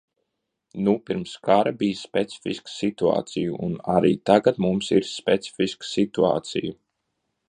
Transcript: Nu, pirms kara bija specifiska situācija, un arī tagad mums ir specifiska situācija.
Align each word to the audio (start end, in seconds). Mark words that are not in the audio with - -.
Nu, 0.85 0.93
pirms 1.09 1.33
kara 1.47 1.73
bija 1.81 1.99
specifiska 1.99 2.73
situācija, 2.77 3.59
un 3.67 3.75
arī 3.97 4.13
tagad 4.31 4.59
mums 4.67 4.89
ir 4.97 5.07
specifiska 5.11 5.89
situācija. 5.91 6.73